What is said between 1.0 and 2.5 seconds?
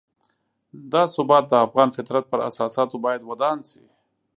ثبات د افغان فطرت پر